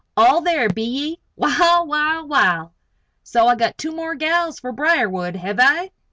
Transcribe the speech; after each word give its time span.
All 0.17 0.41
there, 0.41 0.67
be 0.67 0.81
ye? 0.81 1.19
Wal, 1.35 1.85
wal, 1.85 2.27
wal! 2.27 2.73
So 3.21 3.47
I 3.47 3.53
got 3.53 3.77
two 3.77 3.91
more 3.91 4.15
gals 4.15 4.59
fer 4.59 4.71
Briarwood; 4.71 5.35
hev 5.35 5.59
I?" 5.59 5.91